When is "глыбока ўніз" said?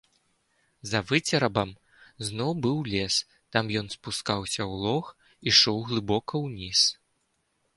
5.91-6.79